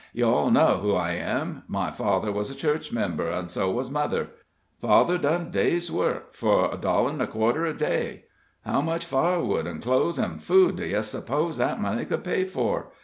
[0.13, 1.61] You all know who I am.
[1.67, 4.29] My father was a church member, an' so was mother.
[4.81, 8.23] Father done day's work, fur a dollar'n a quarter a day.
[8.65, 12.91] How much firewood an' clothes an' food d'ye suppose that money could pay for?